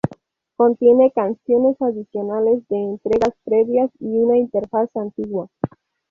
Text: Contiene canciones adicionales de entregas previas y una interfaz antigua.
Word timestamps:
Contiene 0.55 1.11
canciones 1.11 1.79
adicionales 1.79 2.67
de 2.69 2.75
entregas 2.79 3.35
previas 3.45 3.91
y 3.99 4.05
una 4.17 4.35
interfaz 4.35 4.89
antigua. 4.95 5.45